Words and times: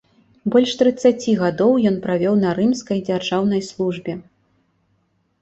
Больш 0.53 0.71
трыццаці 0.79 1.35
гадоў 1.41 1.73
ён 1.89 1.99
правёў 2.07 2.39
на 2.45 2.55
рымскай 2.61 2.99
дзяржаўнай 3.11 3.61
службе. 3.69 4.19